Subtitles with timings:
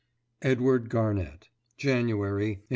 [0.41, 1.49] EDWARD GARNETT.
[1.77, 2.63] _January 1896.